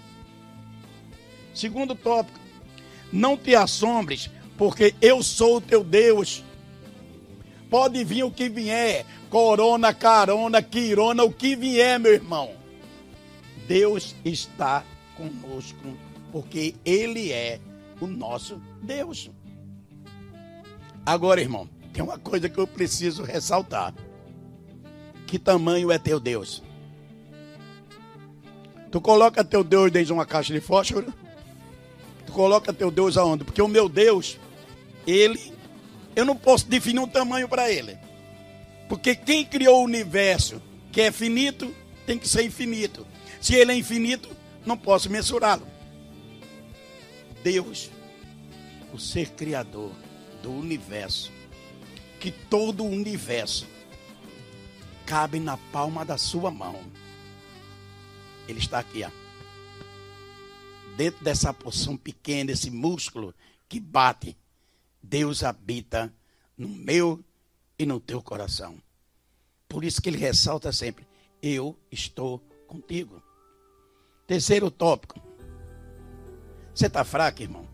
Segundo 1.52 1.94
tópico, 1.94 2.40
não 3.12 3.36
te 3.36 3.54
assombres, 3.54 4.30
porque 4.60 4.94
eu 5.00 5.22
sou 5.22 5.56
o 5.56 5.60
teu 5.60 5.82
Deus 5.82 6.44
Pode 7.70 8.02
vir 8.02 8.24
o 8.24 8.32
que 8.32 8.48
vier, 8.48 9.06
corona, 9.30 9.94
carona, 9.94 10.60
quirona, 10.60 11.22
o 11.22 11.32
que 11.32 11.54
vier, 11.54 12.00
meu 12.00 12.12
irmão. 12.12 12.50
Deus 13.68 14.16
está 14.24 14.84
conosco, 15.16 15.96
porque 16.32 16.74
Ele 16.84 17.30
é 17.30 17.60
o 18.00 18.08
nosso 18.08 18.60
Deus. 18.82 19.30
Agora, 21.06 21.40
irmão, 21.40 21.68
tem 21.92 22.02
uma 22.02 22.18
coisa 22.18 22.48
que 22.48 22.58
eu 22.58 22.66
preciso 22.66 23.22
ressaltar. 23.22 23.94
Que 25.28 25.38
tamanho 25.38 25.92
é 25.92 25.98
teu 25.98 26.18
Deus? 26.18 26.60
Tu 28.90 29.00
coloca 29.00 29.44
teu 29.44 29.62
Deus 29.62 29.92
dentro 29.92 30.06
de 30.06 30.12
uma 30.12 30.26
caixa 30.26 30.52
de 30.52 30.60
fósforo? 30.60 31.14
Tu 32.26 32.32
coloca 32.32 32.72
teu 32.72 32.90
Deus 32.90 33.16
aonde? 33.16 33.44
Porque 33.44 33.62
o 33.62 33.68
meu 33.68 33.88
Deus, 33.88 34.40
ele 35.06 35.60
eu 36.14 36.24
não 36.24 36.36
posso 36.36 36.66
definir 36.66 37.00
um 37.00 37.08
tamanho 37.08 37.48
para 37.48 37.70
ele. 37.70 37.98
Porque 38.88 39.14
quem 39.14 39.44
criou 39.44 39.80
o 39.80 39.84
universo, 39.84 40.60
que 40.90 41.00
é 41.00 41.12
finito, 41.12 41.74
tem 42.04 42.18
que 42.18 42.28
ser 42.28 42.44
infinito. 42.44 43.06
Se 43.40 43.54
ele 43.54 43.72
é 43.72 43.76
infinito, 43.76 44.28
não 44.66 44.76
posso 44.76 45.08
mensurá-lo. 45.08 45.66
Deus, 47.42 47.90
o 48.92 48.98
ser 48.98 49.30
criador 49.30 49.92
do 50.42 50.50
universo, 50.50 51.30
que 52.18 52.30
todo 52.30 52.84
o 52.84 52.90
universo 52.90 53.66
cabe 55.06 55.38
na 55.38 55.56
palma 55.56 56.04
da 56.04 56.18
sua 56.18 56.50
mão. 56.50 56.78
Ele 58.48 58.58
está 58.58 58.80
aqui, 58.80 59.04
ó. 59.04 59.10
Dentro 60.96 61.24
dessa 61.24 61.54
porção 61.54 61.96
pequena, 61.96 62.50
esse 62.50 62.70
músculo 62.70 63.32
que 63.68 63.78
bate 63.78 64.36
Deus 65.02 65.42
habita 65.42 66.12
no 66.56 66.68
meu 66.68 67.24
e 67.78 67.86
no 67.86 67.98
teu 67.98 68.22
coração. 68.22 68.76
Por 69.68 69.84
isso 69.84 70.02
que 70.02 70.08
ele 70.08 70.18
ressalta 70.18 70.72
sempre: 70.72 71.06
Eu 71.42 71.76
estou 71.90 72.38
contigo. 72.66 73.22
Terceiro 74.26 74.70
tópico. 74.70 75.20
Você 76.74 76.86
está 76.86 77.04
fraco, 77.04 77.42
irmão? 77.42 77.66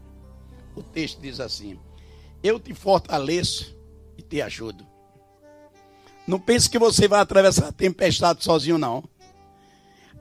O 0.75 0.83
texto 0.83 1.21
diz 1.21 1.41
assim: 1.41 1.79
Eu 2.43 2.61
te 2.61 2.75
fortaleço 2.75 3.77
e 4.17 4.23
te 4.23 4.41
ajudo. 4.41 4.87
Não 6.27 6.41
pense 6.41 6.69
que 6.69 6.79
você 6.79 7.07
vai 7.07 7.21
atravessar 7.21 7.69
a 7.69 7.73
tempestade 7.73 8.43
sozinho, 8.43 8.79
não. 8.79 9.05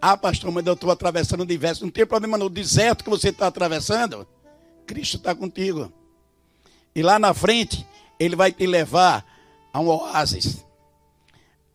Ah, 0.02 0.16
pastor, 0.16 0.52
mas 0.52 0.66
eu 0.66 0.74
estou 0.74 0.92
atravessando 0.92 1.46
deserto. 1.46 1.84
Não 1.84 1.90
tem 1.90 2.06
problema 2.06 2.38
no 2.38 2.50
deserto 2.50 3.04
que 3.04 3.10
você 3.10 3.30
está 3.30 3.48
atravessando. 3.48 4.28
Cristo 4.86 5.18
está 5.18 5.34
contigo. 5.34 5.92
E 6.96 7.04
lá 7.04 7.20
na 7.20 7.34
frente, 7.34 7.86
ele 8.18 8.38
vai 8.38 8.54
te 8.54 8.66
levar 8.66 9.26
a 9.74 9.80
um 9.82 9.88
oásis. 9.88 10.66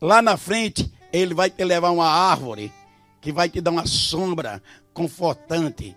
Lá 0.00 0.22
na 0.22 0.38
frente, 0.38 0.90
ele 1.12 1.34
vai 1.34 1.50
te 1.50 1.62
levar 1.62 1.88
a 1.88 1.92
uma 1.92 2.08
árvore 2.08 2.72
que 3.20 3.30
vai 3.30 3.50
te 3.50 3.60
dar 3.60 3.70
uma 3.70 3.84
sombra 3.84 4.62
confortante. 4.94 5.94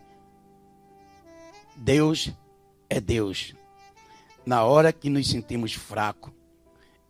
Deus 1.74 2.32
é 2.90 3.00
Deus. 3.00 3.56
Na 4.46 4.66
hora 4.66 4.92
que 4.92 5.10
nos 5.10 5.30
sentimos 5.30 5.74
fracos, 5.74 6.34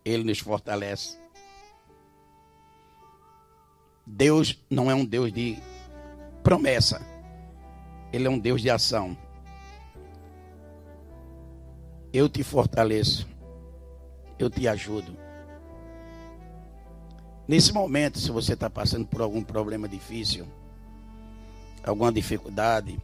Ele 0.05 0.23
nos 0.23 0.37
fortalece. 0.37 1.17
Deus 4.05 4.63
não 4.69 4.91
é 4.91 4.93
um 4.93 5.03
Deus 5.03 5.33
de 5.33 5.57
promessa, 6.43 7.01
Ele 8.11 8.27
é 8.27 8.29
um 8.29 8.37
Deus 8.37 8.61
de 8.61 8.69
ação 8.69 9.17
eu 12.13 12.29
te 12.29 12.43
fortaleço, 12.43 13.27
eu 14.37 14.47
te 14.47 14.67
ajudo. 14.67 15.17
Nesse 17.47 17.73
momento, 17.73 18.19
se 18.19 18.29
você 18.29 18.53
está 18.53 18.69
passando 18.69 19.07
por 19.07 19.19
algum 19.19 19.43
problema 19.43 19.87
difícil, 19.89 20.45
alguma 21.83 22.11
dificuldade, 22.11 23.01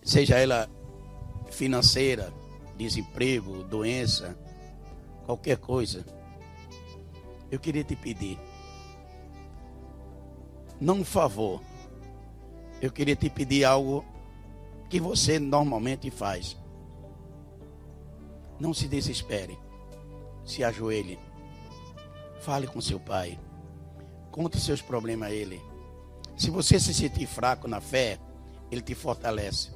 seja 0.00 0.38
ela 0.38 0.70
financeira, 1.50 2.32
desemprego, 2.76 3.64
doença, 3.64 4.38
qualquer 5.26 5.58
coisa, 5.58 6.06
eu 7.50 7.58
queria 7.58 7.82
te 7.82 7.96
pedir, 7.96 8.38
não 10.80 11.00
um 11.00 11.04
favor, 11.04 11.60
eu 12.80 12.92
queria 12.92 13.16
te 13.16 13.28
pedir 13.28 13.64
algo 13.64 14.04
que 14.88 15.00
você 15.00 15.40
normalmente 15.40 16.10
faz. 16.12 16.59
Não 18.60 18.74
se 18.74 18.86
desespere. 18.86 19.58
Se 20.44 20.62
ajoelhe. 20.62 21.18
Fale 22.42 22.66
com 22.66 22.80
seu 22.80 23.00
pai. 23.00 23.40
Conte 24.30 24.60
seus 24.60 24.82
problemas 24.82 25.30
a 25.30 25.32
ele. 25.32 25.60
Se 26.36 26.50
você 26.50 26.78
se 26.78 26.92
sentir 26.92 27.26
fraco 27.26 27.66
na 27.66 27.80
fé, 27.80 28.18
ele 28.70 28.82
te 28.82 28.94
fortalece. 28.94 29.70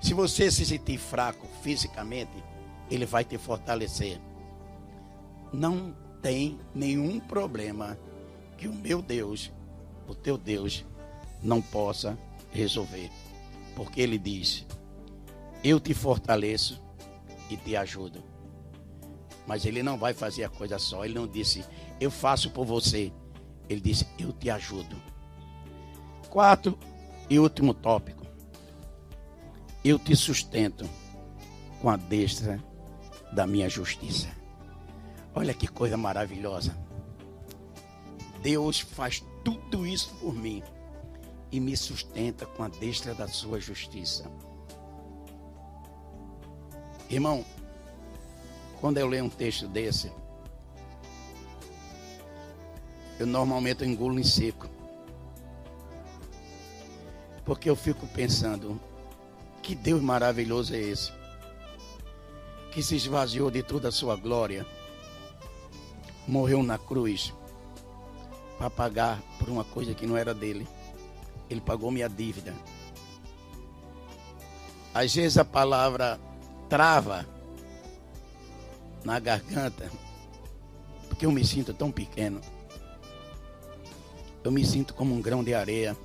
Se 0.00 0.14
você 0.14 0.50
se 0.50 0.64
sentir 0.64 0.98
fraco 0.98 1.46
fisicamente, 1.62 2.42
ele 2.90 3.04
vai 3.04 3.24
te 3.24 3.36
fortalecer. 3.36 4.18
Não 5.52 5.94
tem 6.22 6.58
nenhum 6.74 7.20
problema 7.20 7.98
que 8.56 8.66
o 8.66 8.72
meu 8.72 9.02
Deus, 9.02 9.52
o 10.08 10.14
teu 10.14 10.38
Deus, 10.38 10.84
não 11.42 11.60
possa 11.60 12.18
resolver. 12.50 13.10
Porque 13.76 14.00
ele 14.00 14.18
diz: 14.18 14.66
Eu 15.62 15.78
te 15.78 15.94
fortaleço 15.94 16.80
e 17.50 17.56
te 17.56 17.76
ajudo. 17.76 18.22
Mas 19.46 19.64
ele 19.64 19.82
não 19.82 19.98
vai 19.98 20.14
fazer 20.14 20.44
a 20.44 20.48
coisa 20.48 20.78
só. 20.78 21.04
Ele 21.04 21.14
não 21.14 21.26
disse, 21.26 21.64
eu 22.00 22.10
faço 22.10 22.50
por 22.50 22.64
você. 22.64 23.12
Ele 23.68 23.80
disse, 23.80 24.06
eu 24.18 24.32
te 24.32 24.48
ajudo. 24.50 24.96
Quarto 26.28 26.78
e 27.28 27.38
último 27.38 27.74
tópico. 27.74 28.24
Eu 29.84 29.98
te 29.98 30.14
sustento 30.14 30.88
com 31.80 31.88
a 31.88 31.96
destra 31.96 32.62
da 33.32 33.46
minha 33.46 33.68
justiça. 33.68 34.28
Olha 35.34 35.54
que 35.54 35.66
coisa 35.66 35.96
maravilhosa. 35.96 36.76
Deus 38.42 38.80
faz 38.80 39.24
tudo 39.44 39.86
isso 39.86 40.14
por 40.20 40.34
mim 40.34 40.62
e 41.52 41.60
me 41.60 41.76
sustenta 41.76 42.46
com 42.46 42.62
a 42.62 42.68
destra 42.68 43.14
da 43.14 43.28
sua 43.28 43.60
justiça. 43.60 44.30
Irmão, 47.10 47.44
quando 48.80 48.98
eu 48.98 49.08
leio 49.08 49.24
um 49.24 49.28
texto 49.28 49.66
desse, 49.66 50.12
eu 53.18 53.26
normalmente 53.26 53.84
engulo 53.84 54.20
em 54.20 54.22
seco. 54.22 54.68
Porque 57.44 57.68
eu 57.68 57.74
fico 57.74 58.06
pensando, 58.06 58.80
que 59.60 59.74
Deus 59.74 60.00
maravilhoso 60.00 60.72
é 60.72 60.78
esse? 60.78 61.12
Que 62.70 62.80
se 62.80 62.94
esvaziou 62.94 63.50
de 63.50 63.64
toda 63.64 63.88
a 63.88 63.92
sua 63.92 64.14
glória, 64.14 64.64
morreu 66.28 66.62
na 66.62 66.78
cruz 66.78 67.34
para 68.56 68.70
pagar 68.70 69.20
por 69.36 69.48
uma 69.48 69.64
coisa 69.64 69.94
que 69.94 70.06
não 70.06 70.16
era 70.16 70.32
dele. 70.32 70.68
Ele 71.50 71.60
pagou 71.60 71.90
minha 71.90 72.08
dívida. 72.08 72.54
Às 74.94 75.12
vezes 75.12 75.36
a 75.36 75.44
palavra 75.44 76.20
trava 76.70 77.26
na 79.04 79.18
garganta, 79.18 79.90
porque 81.08 81.26
eu 81.26 81.32
me 81.32 81.44
sinto 81.44 81.74
tão 81.74 81.90
pequeno. 81.90 82.40
Eu 84.44 84.52
me 84.52 84.64
sinto 84.64 84.94
como 84.94 85.12
um 85.12 85.20
grão 85.20 85.42
de 85.42 85.52
areia 85.52 85.96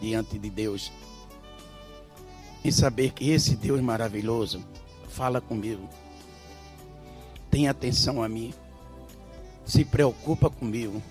diante 0.00 0.38
de 0.38 0.48
Deus. 0.48 0.90
E 2.64 2.72
saber 2.72 3.12
que 3.12 3.30
esse 3.30 3.54
Deus 3.54 3.80
maravilhoso 3.80 4.64
fala 5.08 5.40
comigo. 5.40 5.88
Tem 7.50 7.68
atenção 7.68 8.22
a 8.22 8.28
mim. 8.28 8.52
Se 9.64 9.84
preocupa 9.84 10.48
comigo. 10.48 11.02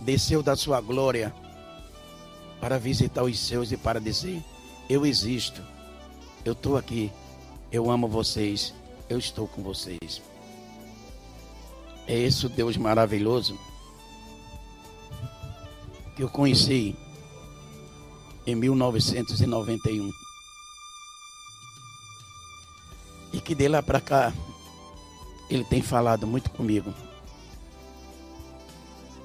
Desceu 0.00 0.42
da 0.42 0.54
sua 0.54 0.80
glória 0.80 1.34
para 2.60 2.78
visitar 2.78 3.24
os 3.24 3.38
seus 3.38 3.72
e 3.72 3.76
para 3.76 3.98
dizer: 3.98 4.44
Eu 4.88 5.04
existo. 5.04 5.62
Eu 6.44 6.52
estou 6.52 6.76
aqui. 6.76 7.10
Eu 7.70 7.90
amo 7.90 8.08
vocês. 8.08 8.74
Eu 9.08 9.18
estou 9.18 9.46
com 9.48 9.62
vocês. 9.62 10.22
É 12.06 12.16
esse 12.16 12.46
o 12.46 12.48
Deus 12.48 12.76
maravilhoso 12.76 13.58
que 16.16 16.22
eu 16.22 16.30
conheci 16.30 16.96
em 18.46 18.54
1991. 18.54 20.10
E 23.32 23.40
que 23.40 23.54
de 23.54 23.68
lá 23.68 23.82
para 23.82 24.00
cá 24.00 24.32
ele 25.50 25.64
tem 25.64 25.82
falado 25.82 26.26
muito 26.26 26.50
comigo. 26.50 26.92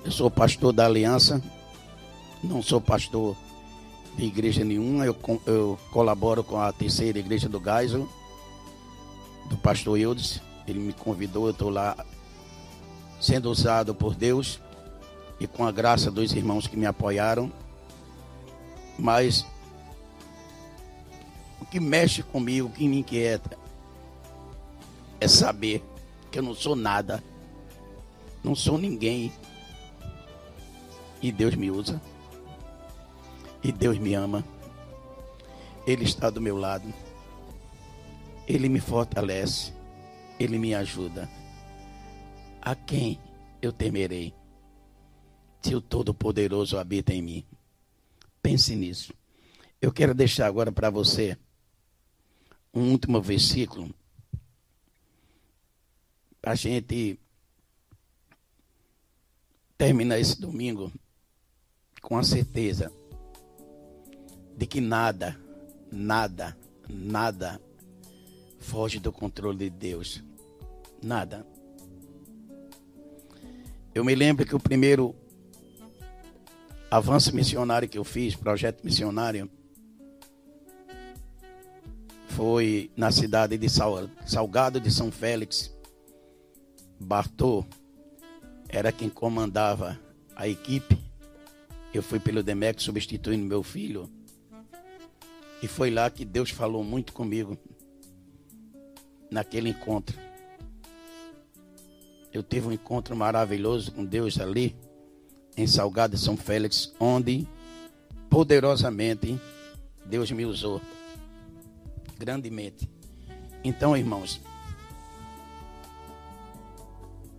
Eu 0.03 0.11
sou 0.11 0.29
pastor 0.29 0.73
da 0.73 0.85
Aliança, 0.85 1.41
não 2.43 2.61
sou 2.61 2.81
pastor 2.81 3.37
de 4.17 4.25
igreja 4.25 4.65
nenhuma, 4.65 5.05
eu, 5.05 5.15
eu 5.45 5.79
colaboro 5.91 6.43
com 6.43 6.59
a 6.59 6.73
terceira 6.73 7.19
igreja 7.19 7.47
do 7.47 7.61
Geisel, 7.63 8.09
do 9.45 9.57
pastor 9.57 9.99
Eudes. 9.99 10.41
Ele 10.67 10.79
me 10.79 10.93
convidou, 10.93 11.45
eu 11.45 11.51
estou 11.51 11.69
lá 11.69 11.95
sendo 13.19 13.51
usado 13.51 13.93
por 13.93 14.15
Deus 14.15 14.59
e 15.39 15.47
com 15.47 15.65
a 15.65 15.71
graça 15.71 16.11
dos 16.11 16.33
irmãos 16.33 16.67
que 16.67 16.77
me 16.77 16.85
apoiaram. 16.85 17.51
Mas 18.97 19.45
o 21.59 21.65
que 21.65 21.79
mexe 21.79 22.23
comigo, 22.23 22.67
o 22.67 22.71
que 22.71 22.87
me 22.87 22.99
inquieta, 22.99 23.57
é 25.19 25.27
saber 25.27 25.83
que 26.31 26.39
eu 26.39 26.43
não 26.43 26.55
sou 26.55 26.75
nada, 26.75 27.23
não 28.43 28.55
sou 28.55 28.77
ninguém. 28.77 29.31
E 31.21 31.31
Deus 31.31 31.55
me 31.55 31.69
usa. 31.69 32.01
E 33.63 33.71
Deus 33.71 33.97
me 33.99 34.13
ama. 34.15 34.43
Ele 35.85 36.03
está 36.03 36.29
do 36.29 36.41
meu 36.41 36.57
lado. 36.57 36.91
Ele 38.47 38.69
me 38.69 38.79
fortalece. 38.79 39.73
Ele 40.39 40.57
me 40.57 40.73
ajuda. 40.73 41.29
A 42.61 42.75
quem 42.75 43.19
eu 43.61 43.71
temerei? 43.71 44.33
se 45.61 45.75
o 45.75 45.81
Todo-Poderoso 45.81 46.77
habita 46.77 47.13
em 47.13 47.21
mim. 47.21 47.45
Pense 48.41 48.75
nisso. 48.75 49.13
Eu 49.79 49.91
quero 49.91 50.13
deixar 50.13 50.47
agora 50.47 50.71
para 50.71 50.89
você 50.89 51.37
um 52.73 52.91
último 52.91 53.21
versículo 53.21 53.93
para 56.41 56.53
a 56.53 56.55
gente 56.55 57.19
terminar 59.77 60.19
esse 60.19 60.39
domingo 60.39 60.91
com 62.01 62.17
a 62.17 62.23
certeza 62.23 62.91
de 64.57 64.65
que 64.65 64.81
nada, 64.81 65.39
nada, 65.91 66.57
nada 66.89 67.61
foge 68.61 68.99
do 68.99 69.11
controle 69.11 69.57
de 69.57 69.69
Deus. 69.69 70.23
Nada. 71.03 71.45
Eu 73.93 74.05
me 74.05 74.15
lembro 74.15 74.45
que 74.45 74.55
o 74.55 74.59
primeiro 74.59 75.13
avanço 76.89 77.35
missionário 77.35 77.89
que 77.89 77.97
eu 77.97 78.03
fiz, 78.03 78.35
projeto 78.35 78.83
missionário, 78.83 79.49
foi 82.29 82.89
na 82.95 83.11
cidade 83.11 83.57
de 83.57 83.67
Salgado 84.25 84.79
de 84.79 84.89
São 84.89 85.11
Félix. 85.11 85.75
Bartô 86.99 87.65
era 88.69 88.91
quem 88.91 89.09
comandava 89.09 89.99
a 90.35 90.47
equipe. 90.47 90.97
Eu 91.93 92.01
fui 92.01 92.19
pelo 92.19 92.41
Demec 92.41 92.81
substituindo 92.81 93.45
meu 93.45 93.63
filho. 93.63 94.09
E 95.61 95.67
foi 95.67 95.91
lá 95.91 96.09
que 96.09 96.23
Deus 96.23 96.51
falou 96.51 96.83
muito 96.83 97.11
comigo 97.11 97.57
naquele 99.31 99.69
encontro. 99.69 100.19
Eu 102.33 102.43
tive 102.43 102.67
um 102.67 102.71
encontro 102.71 103.15
maravilhoso 103.15 103.91
com 103.91 104.05
Deus 104.05 104.39
ali 104.39 104.75
em 105.57 105.65
Salgado 105.65 106.17
São 106.17 106.37
Félix, 106.37 106.93
onde 106.99 107.47
poderosamente 108.29 109.39
Deus 110.05 110.29
me 110.31 110.45
usou 110.45 110.81
grandemente. 112.17 112.89
Então, 113.63 113.95
irmãos, 113.95 114.41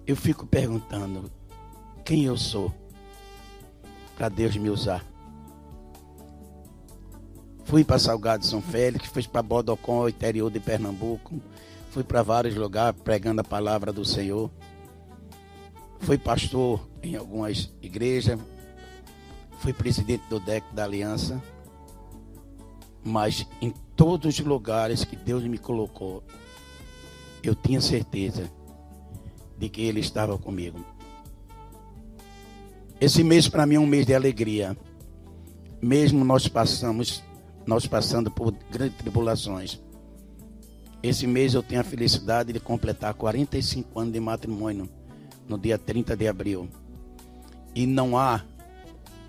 eu 0.06 0.16
fico 0.16 0.46
perguntando 0.46 1.30
quem 2.04 2.24
eu 2.24 2.36
sou 2.36 2.74
para 4.16 4.28
Deus 4.28 4.56
me 4.56 4.68
usar. 4.68 5.04
Fui 7.64 7.84
para 7.84 7.98
Salgado 7.98 8.44
São 8.44 8.60
Félix, 8.60 9.06
fui 9.06 9.22
para 9.26 9.42
Bodocó, 9.42 10.08
interior 10.08 10.50
de 10.50 10.60
Pernambuco, 10.60 11.40
fui 11.92 12.02
para 12.02 12.22
vários 12.22 12.54
lugares 12.54 12.98
pregando 13.04 13.42
a 13.42 13.44
palavra 13.44 13.92
do 13.92 14.02
Senhor. 14.02 14.50
Fui 16.00 16.16
pastor 16.16 16.88
em 17.02 17.16
algumas 17.16 17.70
igrejas, 17.82 18.40
fui 19.58 19.74
presidente 19.74 20.24
do 20.30 20.40
DEC 20.40 20.64
da 20.72 20.84
Aliança, 20.84 21.40
mas 23.04 23.46
em 23.60 23.70
todos 23.94 24.38
os 24.38 24.44
lugares 24.44 25.04
que 25.04 25.14
Deus 25.14 25.44
me 25.44 25.58
colocou, 25.58 26.24
eu 27.42 27.54
tinha 27.54 27.80
certeza 27.80 28.50
de 29.58 29.68
que 29.68 29.82
Ele 29.82 30.00
estava 30.00 30.38
comigo. 30.38 30.82
Esse 32.98 33.22
mês 33.22 33.48
para 33.48 33.66
mim 33.66 33.74
é 33.74 33.80
um 33.80 33.86
mês 33.86 34.06
de 34.06 34.14
alegria. 34.14 34.74
Mesmo 35.80 36.24
nós 36.24 36.48
passamos, 36.48 37.22
nós 37.66 37.86
passando 37.86 38.30
por 38.30 38.50
grandes 38.70 38.96
tribulações. 38.96 39.78
Esse 41.02 41.26
mês 41.26 41.54
eu 41.54 41.62
tenho 41.64 41.80
a 41.80 41.84
felicidade 41.84 42.52
de 42.52 42.60
completar 42.60 43.12
45 43.14 43.98
anos 43.98 44.12
de 44.12 44.20
matrimônio 44.20 44.88
no 45.48 45.58
dia 45.58 45.76
30 45.76 46.16
de 46.16 46.28
abril. 46.28 46.68
E 47.74 47.86
não 47.86 48.16
há 48.16 48.44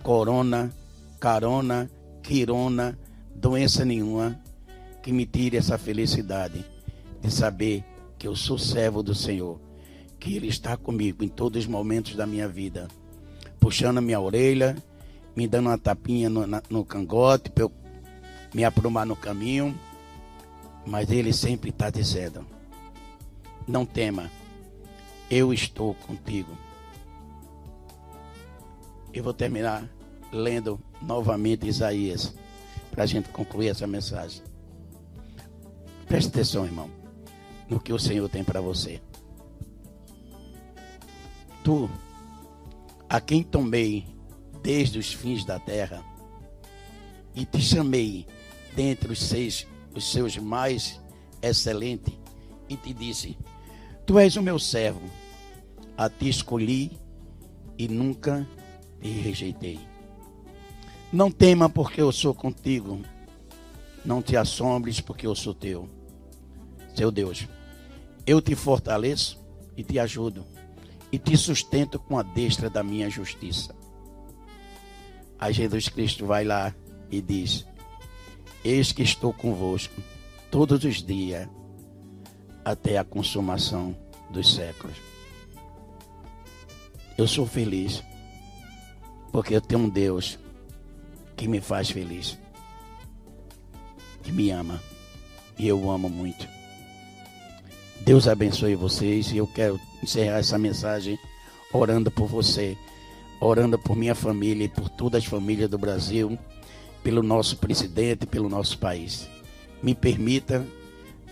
corona, 0.03 0.71
carona, 1.19 1.89
quirona, 2.21 2.97
doença 3.35 3.83
nenhuma 3.83 4.39
que 5.01 5.11
me 5.11 5.25
tire 5.25 5.57
essa 5.57 5.77
felicidade 5.77 6.63
de 7.19 7.31
saber 7.31 7.83
que 8.19 8.27
eu 8.27 8.35
sou 8.35 8.57
servo 8.57 9.01
do 9.01 9.15
Senhor, 9.15 9.59
que 10.19 10.35
Ele 10.35 10.47
está 10.47 10.77
comigo 10.77 11.23
em 11.23 11.27
todos 11.27 11.63
os 11.63 11.67
momentos 11.67 12.15
da 12.15 12.27
minha 12.27 12.47
vida, 12.47 12.87
puxando 13.59 13.97
a 13.97 14.01
minha 14.01 14.19
orelha, 14.19 14.77
me 15.35 15.47
dando 15.47 15.69
uma 15.69 15.77
tapinha 15.77 16.29
no, 16.29 16.45
no 16.69 16.85
cangote 16.85 17.49
para 17.49 17.63
eu 17.63 17.71
me 18.53 18.63
aprumar 18.63 19.05
no 19.05 19.15
caminho, 19.15 19.75
mas 20.85 21.09
Ele 21.09 21.33
sempre 21.33 21.69
está 21.69 21.89
dizendo: 21.89 22.45
não 23.67 23.85
tema 23.85 24.29
eu 25.29 25.53
estou 25.53 25.95
contigo. 25.95 26.55
Eu 29.11 29.23
vou 29.23 29.33
terminar 29.33 29.89
lendo 30.31 30.79
novamente 31.01 31.67
Isaías, 31.67 32.33
para 32.91 33.03
a 33.03 33.07
gente 33.07 33.29
concluir 33.29 33.69
essa 33.69 33.87
mensagem. 33.87 34.43
Preste 36.07 36.27
atenção, 36.27 36.65
irmão, 36.65 36.89
no 37.69 37.79
que 37.79 37.93
o 37.93 37.99
Senhor 37.99 38.27
tem 38.29 38.43
para 38.43 38.61
você. 38.61 39.01
Tu, 41.63 41.89
a 43.09 43.21
quem 43.21 43.41
tomei 43.41 44.05
desde 44.61 44.99
os 44.99 45.13
fins 45.13 45.45
da 45.45 45.59
terra, 45.59 46.03
e 47.35 47.45
te 47.45 47.59
chamei 47.59 48.27
dentre 48.75 49.11
os 49.11 49.21
seis, 49.21 49.65
os 49.93 50.11
seus 50.11 50.37
mais 50.37 50.99
excelentes, 51.41 52.13
e 52.69 52.75
te 52.75 52.93
disse: 52.93 53.37
Tu 54.05 54.17
és 54.19 54.35
o 54.35 54.41
meu 54.41 54.57
servo, 54.57 55.01
a 55.97 56.09
ti 56.09 56.29
escolhi 56.29 56.97
e 57.77 57.87
nunca 57.87 58.47
te 59.01 59.09
rejeitei. 59.09 59.79
Não 61.11 61.29
tema, 61.29 61.69
porque 61.69 62.01
eu 62.01 62.11
sou 62.11 62.33
contigo. 62.33 63.01
Não 64.03 64.21
te 64.21 64.35
assombres, 64.35 64.99
porque 64.99 65.27
eu 65.27 65.35
sou 65.35 65.53
teu. 65.53 65.87
Seu 66.95 67.11
Deus, 67.11 67.47
eu 68.25 68.41
te 68.41 68.55
fortaleço 68.55 69.39
e 69.75 69.83
te 69.83 69.97
ajudo, 69.97 70.45
e 71.11 71.17
te 71.17 71.35
sustento 71.37 71.99
com 71.99 72.17
a 72.17 72.23
destra 72.23 72.69
da 72.69 72.83
minha 72.83 73.09
justiça. 73.09 73.75
Aí 75.39 75.53
Jesus 75.53 75.89
Cristo 75.89 76.25
vai 76.25 76.43
lá 76.43 76.73
e 77.09 77.21
diz: 77.21 77.65
Eis 78.63 78.91
que 78.91 79.03
estou 79.03 79.33
convosco 79.33 80.01
todos 80.49 80.83
os 80.85 81.03
dias 81.03 81.49
até 82.63 82.97
a 82.97 83.03
consumação 83.03 83.95
dos 84.29 84.55
séculos. 84.55 84.95
Eu 87.17 87.27
sou 87.27 87.45
feliz 87.45 88.01
porque 89.31 89.55
eu 89.55 89.61
tenho 89.61 89.81
um 89.81 89.89
Deus 89.89 90.39
que 91.35 91.47
me 91.47 91.59
faz 91.59 91.89
feliz, 91.89 92.37
que 94.21 94.31
me 94.31 94.49
ama 94.51 94.81
e 95.57 95.67
eu 95.67 95.79
o 95.79 95.91
amo 95.91 96.09
muito. 96.09 96.47
Deus 98.01 98.27
abençoe 98.27 98.75
vocês 98.75 99.31
e 99.31 99.37
eu 99.37 99.47
quero 99.47 99.79
encerrar 100.01 100.39
essa 100.39 100.57
mensagem 100.57 101.17
orando 101.73 102.11
por 102.11 102.27
você, 102.27 102.77
orando 103.41 103.77
por 103.77 103.95
minha 103.95 104.15
família 104.15 104.65
e 104.65 104.69
por 104.69 104.87
todas 104.89 105.23
as 105.23 105.25
famílias 105.25 105.69
do 105.69 105.77
Brasil, 105.77 106.37
pelo 107.03 107.21
nosso 107.21 107.57
presidente, 107.57 108.25
pelo 108.25 108.49
nosso 108.49 108.77
país. 108.77 109.29
Me 109.81 109.93
permita 109.93 110.65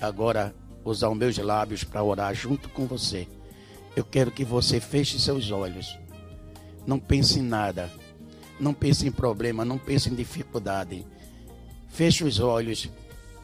agora 0.02 0.54
usar 0.84 1.10
os 1.10 1.18
meus 1.18 1.38
lábios 1.38 1.84
para 1.84 2.04
orar 2.04 2.36
junto 2.36 2.68
com 2.70 2.86
você. 2.86 3.28
Eu 3.96 4.04
quero 4.04 4.32
que 4.32 4.44
você 4.44 4.80
feche 4.80 5.20
seus 5.20 5.52
olhos. 5.52 5.98
Não 6.86 7.00
pense 7.00 7.40
em 7.40 7.44
nada. 7.44 7.90
Não 8.60 8.74
pense 8.74 9.08
em 9.08 9.12
problema, 9.12 9.66
não 9.66 9.78
pense 9.78 10.10
em 10.10 10.16
dificuldade. 10.16 11.06
Feche 11.88 12.24
os 12.24 12.40
olhos. 12.40 12.90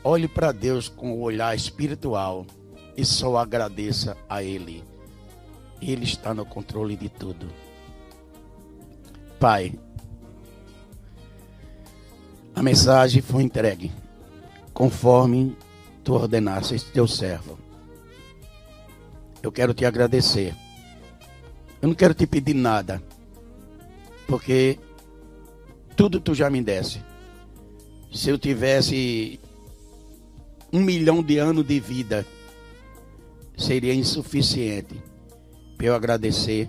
Olhe 0.04 0.28
para 0.28 0.52
Deus 0.52 0.88
com 0.88 1.14
o 1.14 1.22
olhar 1.22 1.56
espiritual 1.56 2.46
e 2.96 3.06
só 3.06 3.38
agradeça 3.38 4.18
a 4.30 4.44
Ele. 4.44 4.84
Ele 5.82 6.04
está 6.04 6.34
no 6.34 6.46
controle 6.46 6.96
de 6.96 7.10
tudo. 7.10 7.48
Pai, 9.40 9.78
a 12.58 12.64
mensagem 12.64 13.22
foi 13.22 13.44
entregue 13.44 13.92
conforme 14.74 15.56
tu 16.04 16.14
ordenaste 16.14 16.84
teu 16.92 17.08
servo. 17.08 17.56
Eu 19.44 19.52
quero 19.52 19.76
te 19.76 19.86
agradecer. 19.86 20.56
Eu 21.80 21.90
não 21.90 21.94
quero 21.94 22.16
te 22.16 22.26
pedir 22.26 22.56
nada, 22.56 23.00
porque 24.28 24.80
tudo 25.96 26.20
tu 26.20 26.34
já 26.34 26.50
me 26.50 26.60
desse. 26.64 27.00
Se 28.12 28.32
eu 28.32 28.40
tivesse 28.40 29.40
um 30.74 30.82
milhão 30.82 31.22
de 31.22 31.38
anos 31.38 31.64
de 31.64 31.80
vida, 31.80 32.26
seria 33.56 33.94
insuficiente 33.94 35.00
para 35.78 35.86
eu 35.86 35.94
agradecer 35.94 36.68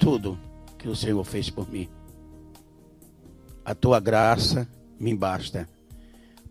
tudo 0.00 0.36
que 0.76 0.88
o 0.88 0.96
Senhor 0.96 1.22
fez 1.22 1.48
por 1.50 1.70
mim. 1.70 1.88
A 3.64 3.76
tua 3.76 4.00
graça 4.00 4.68
me 4.98 5.14
basta, 5.14 5.68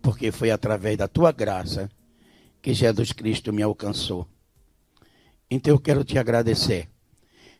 porque 0.02 0.30
foi 0.30 0.50
através 0.50 0.96
da 0.96 1.08
tua 1.08 1.32
graça 1.32 1.90
que 2.60 2.72
Jesus 2.72 3.12
Cristo 3.12 3.52
me 3.52 3.62
alcançou. 3.62 4.26
Então 5.50 5.72
eu 5.72 5.78
quero 5.80 6.04
te 6.04 6.18
agradecer. 6.18 6.88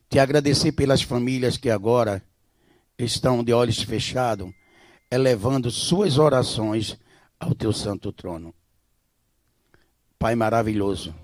Te 0.09 0.19
agradecer 0.19 0.73
pelas 0.73 1.03
famílias 1.03 1.57
que 1.57 1.71
agora 1.71 2.23
estão 2.99 3.43
de 3.43 3.53
olhos 3.53 3.83
fechados, 3.83 4.53
elevando 5.11 5.71
suas 5.71 6.19
orações 6.19 6.99
ao 7.39 7.55
teu 7.55 7.73
santo 7.73 8.13
trono. 8.13 8.55
Pai 10.19 10.35
maravilhoso, 10.35 11.15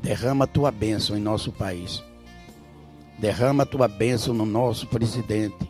derrama 0.00 0.46
tua 0.46 0.70
bênção 0.70 1.16
em 1.16 1.20
nosso 1.20 1.50
país. 1.50 2.02
Derrama 3.18 3.66
tua 3.66 3.88
bênção 3.88 4.32
no 4.32 4.46
nosso 4.46 4.86
presidente, 4.86 5.68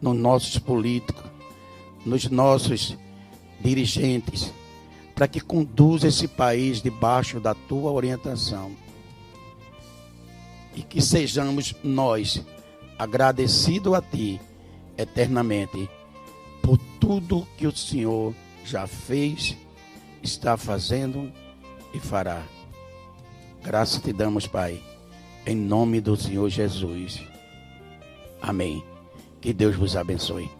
nos 0.00 0.16
nossos 0.16 0.58
políticos, 0.58 1.33
nos 2.04 2.28
nossos 2.28 2.96
dirigentes 3.60 4.52
para 5.14 5.28
que 5.28 5.40
conduza 5.40 6.08
esse 6.08 6.26
país 6.26 6.82
debaixo 6.82 7.38
da 7.38 7.54
tua 7.54 7.92
orientação. 7.92 8.72
E 10.74 10.82
que 10.82 11.00
sejamos 11.00 11.74
nós 11.84 12.42
agradecidos 12.98 13.94
a 13.94 14.02
ti 14.02 14.40
eternamente 14.98 15.88
por 16.60 16.78
tudo 16.98 17.46
que 17.56 17.66
o 17.66 17.76
Senhor 17.76 18.34
já 18.64 18.86
fez, 18.86 19.56
está 20.22 20.56
fazendo 20.56 21.30
e 21.92 22.00
fará. 22.00 22.42
Graças 23.62 24.02
te 24.02 24.12
damos, 24.12 24.46
Pai, 24.46 24.82
em 25.46 25.54
nome 25.54 26.00
do 26.00 26.16
Senhor 26.16 26.48
Jesus. 26.48 27.22
Amém. 28.42 28.82
Que 29.40 29.52
Deus 29.52 29.76
vos 29.76 29.96
abençoe. 29.96 30.50